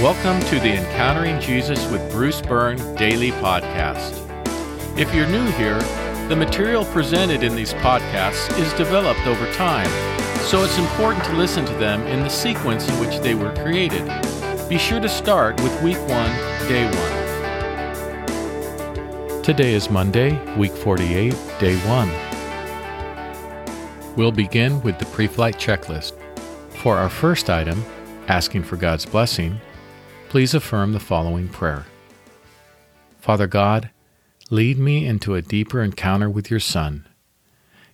[0.00, 4.16] Welcome to the Encountering Jesus with Bruce Byrne daily podcast.
[4.98, 5.78] If you're new here,
[6.26, 9.90] the material presented in these podcasts is developed over time,
[10.38, 14.06] so it's important to listen to them in the sequence in which they were created.
[14.70, 16.08] Be sure to start with week 1,
[16.66, 16.86] day
[19.36, 19.42] 1.
[19.42, 24.16] Today is Monday, week 48, day 1.
[24.16, 26.14] We'll begin with the pre flight checklist.
[26.70, 27.84] For our first item,
[28.28, 29.60] asking for God's blessing,
[30.30, 31.84] please affirm the following prayer
[33.18, 33.90] Father God,
[34.48, 37.06] lead me into a deeper encounter with your Son.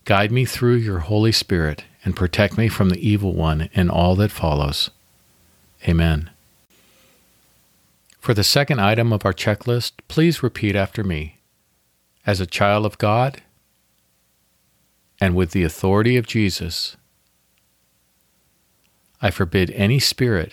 [0.05, 4.15] Guide me through your Holy Spirit and protect me from the evil one and all
[4.17, 4.91] that follows.
[5.89, 6.30] Amen.
[8.21, 11.39] For the second item of our checklist, please repeat after me.
[12.27, 13.43] As a child of God,
[15.21, 16.99] and with the authority of Jesus,
[19.23, 20.53] I forbid any spirit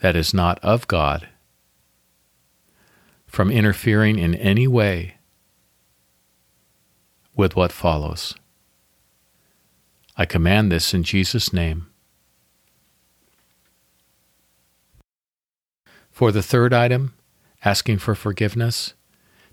[0.00, 1.28] that is not of God
[3.26, 5.16] from interfering in any way
[7.34, 8.34] with what follows.
[10.16, 11.88] I command this in Jesus' name.
[16.10, 17.12] For the third item,
[17.62, 18.94] asking for forgiveness,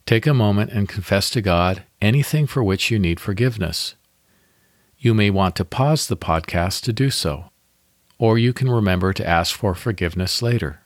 [0.05, 3.95] take a moment and confess to God anything for which you need forgiveness.
[4.97, 7.49] You may want to pause the podcast to do so,
[8.23, 10.79] or you can remember to ask for forgiveness later.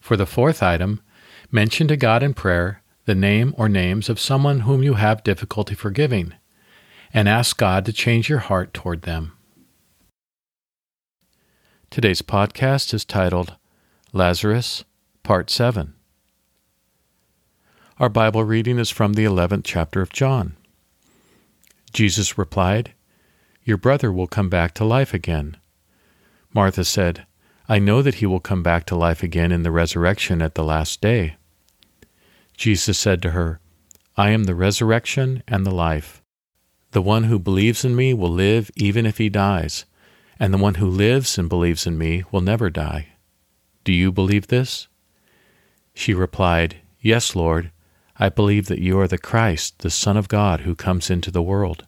[0.00, 1.02] For the fourth item,
[1.50, 5.74] mention to God in prayer the name or names of someone whom you have difficulty
[5.74, 6.32] forgiving,
[7.12, 9.32] and ask God to change your heart toward them.
[11.90, 13.54] Today's podcast is titled
[14.14, 14.84] Lazarus,
[15.22, 15.92] Part 7.
[17.98, 20.56] Our Bible reading is from the 11th chapter of John.
[21.92, 22.94] Jesus replied,
[23.66, 25.56] Your brother will come back to life again.
[26.54, 27.26] Martha said,
[27.68, 30.62] I know that he will come back to life again in the resurrection at the
[30.62, 31.34] last day.
[32.56, 33.58] Jesus said to her,
[34.16, 36.22] I am the resurrection and the life.
[36.92, 39.84] The one who believes in me will live even if he dies,
[40.38, 43.08] and the one who lives and believes in me will never die.
[43.82, 44.86] Do you believe this?
[45.92, 47.72] She replied, Yes, Lord.
[48.16, 51.42] I believe that you are the Christ, the Son of God, who comes into the
[51.42, 51.84] world.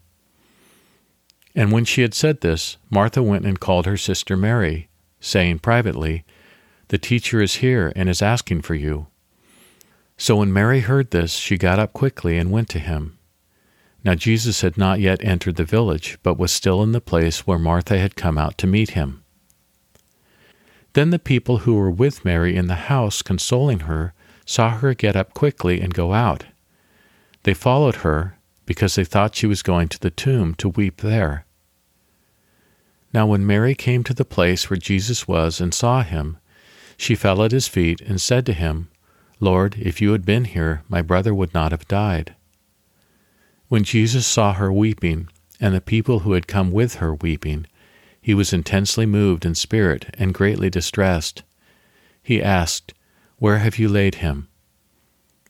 [1.55, 4.89] And when she had said this, Martha went and called her sister Mary,
[5.19, 6.23] saying privately,
[6.89, 9.07] The teacher is here and is asking for you.
[10.17, 13.17] So when Mary heard this, she got up quickly and went to him.
[14.03, 17.59] Now Jesus had not yet entered the village, but was still in the place where
[17.59, 19.23] Martha had come out to meet him.
[20.93, 24.13] Then the people who were with Mary in the house, consoling her,
[24.45, 26.45] saw her get up quickly and go out.
[27.43, 28.38] They followed her,
[28.69, 31.43] because they thought she was going to the tomb to weep there.
[33.11, 36.37] Now, when Mary came to the place where Jesus was and saw him,
[36.95, 38.91] she fell at his feet and said to him,
[39.39, 42.35] Lord, if you had been here, my brother would not have died.
[43.69, 47.65] When Jesus saw her weeping, and the people who had come with her weeping,
[48.21, 51.41] he was intensely moved in spirit and greatly distressed.
[52.21, 52.93] He asked,
[53.39, 54.47] where have you laid him?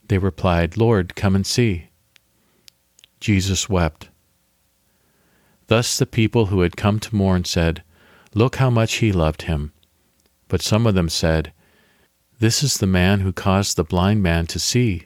[0.07, 1.88] They replied, Lord, come and see.
[3.19, 4.09] Jesus wept.
[5.67, 7.83] Thus the people who had come to mourn said,
[8.33, 9.71] Look how much he loved him.
[10.47, 11.53] But some of them said,
[12.39, 15.05] This is the man who caused the blind man to see.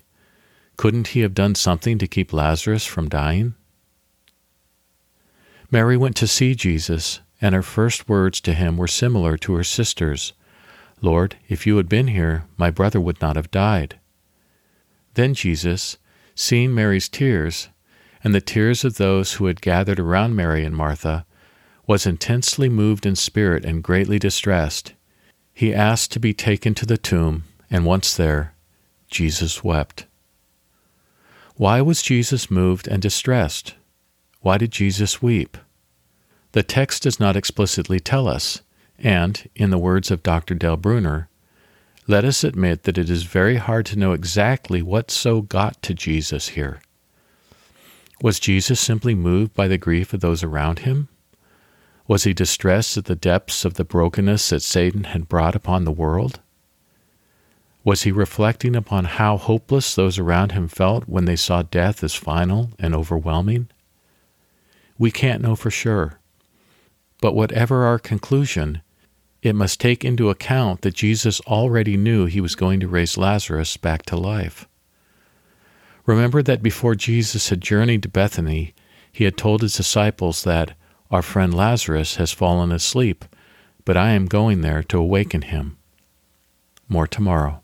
[0.77, 3.55] Couldn't he have done something to keep Lazarus from dying?
[5.69, 9.63] Mary went to see Jesus, and her first words to him were similar to her
[9.63, 10.33] sister's.
[11.01, 13.99] Lord, if you had been here, my brother would not have died.
[15.15, 15.97] Then Jesus,
[16.35, 17.69] seeing Mary's tears,
[18.23, 21.25] and the tears of those who had gathered around Mary and Martha,
[21.85, 24.93] was intensely moved in spirit and greatly distressed.
[25.53, 28.53] He asked to be taken to the tomb, and once there,
[29.09, 30.05] Jesus wept.
[31.55, 33.75] Why was Jesus moved and distressed?
[34.41, 35.57] Why did Jesus weep?
[36.53, 38.61] The text does not explicitly tell us,
[38.97, 40.55] and, in the words of Dr.
[40.55, 41.27] Dale Bruner,
[42.07, 45.93] let us admit that it is very hard to know exactly what so got to
[45.93, 46.79] Jesus here.
[48.23, 51.09] Was Jesus simply moved by the grief of those around him?
[52.07, 55.91] Was he distressed at the depths of the brokenness that Satan had brought upon the
[55.91, 56.39] world?
[57.83, 62.15] Was he reflecting upon how hopeless those around him felt when they saw death as
[62.15, 63.67] final and overwhelming?
[64.97, 66.17] We can't know for sure.
[67.19, 68.81] But whatever our conclusion,
[69.41, 73.75] it must take into account that Jesus already knew he was going to raise Lazarus
[73.75, 74.65] back to life.
[76.05, 78.73] Remember that before Jesus had journeyed to Bethany,
[79.11, 80.75] he had told his disciples that
[81.09, 83.23] our friend Lazarus has fallen asleep,
[83.85, 85.77] but I am going there to awaken him.
[86.89, 87.61] More tomorrow.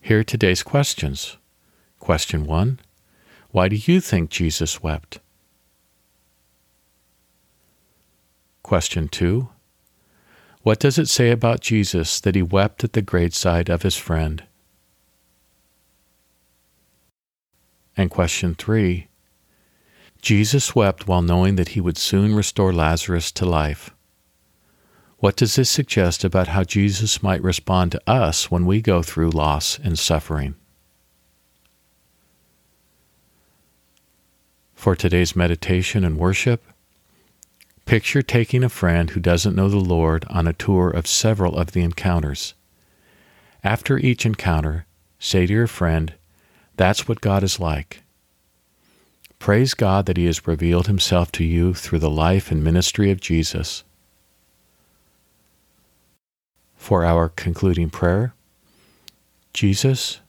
[0.00, 1.36] Here are today's questions.
[1.98, 2.78] Question 1
[3.50, 5.20] Why do you think Jesus wept?
[8.62, 9.48] Question 2
[10.62, 14.44] What does it say about Jesus that he wept at the graveside of his friend?
[17.96, 19.08] And question 3
[20.22, 23.90] Jesus wept while knowing that he would soon restore Lazarus to life.
[25.18, 29.30] What does this suggest about how Jesus might respond to us when we go through
[29.30, 30.54] loss and suffering?
[34.74, 36.64] For today's meditation and worship,
[37.84, 41.70] picture taking a friend who doesn't know the Lord on a tour of several of
[41.72, 42.54] the encounters.
[43.62, 44.86] After each encounter,
[45.20, 46.14] say to your friend,
[46.76, 48.02] That's what God is like.
[49.38, 53.20] Praise God that He has revealed Himself to you through the life and ministry of
[53.20, 53.84] Jesus.
[56.76, 58.34] For our concluding prayer,
[59.52, 60.20] Jesus,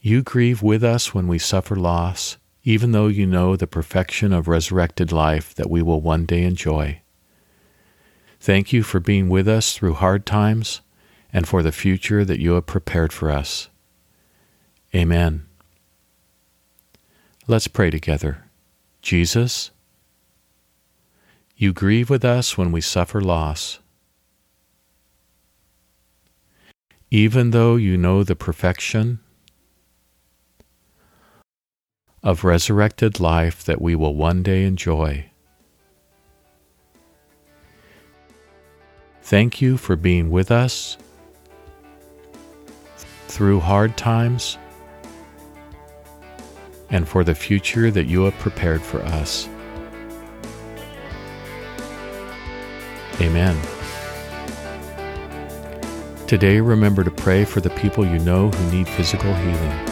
[0.00, 4.48] you grieve with us when we suffer loss even though you know the perfection of
[4.48, 7.00] resurrected life that we will one day enjoy.
[8.38, 10.80] Thank you for being with us through hard times
[11.32, 13.68] and for the future that you have prepared for us.
[14.94, 15.46] Amen.
[17.50, 18.44] Let's pray together.
[19.02, 19.72] Jesus,
[21.56, 23.80] you grieve with us when we suffer loss.
[27.10, 29.18] Even though you know the perfection
[32.22, 35.28] of resurrected life that we will one day enjoy.
[39.22, 40.96] Thank you for being with us
[43.26, 44.56] through hard times
[46.90, 49.48] and for the future that you have prepared for us.
[53.20, 53.56] Amen.
[56.26, 59.89] Today, remember to pray for the people you know who need physical healing.